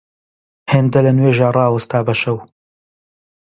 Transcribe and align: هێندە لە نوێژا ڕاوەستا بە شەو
هێندە 0.71 0.99
لە 1.05 1.11
نوێژا 1.17 1.49
ڕاوەستا 1.57 1.99
بە 2.07 2.13
شەو 2.21 2.37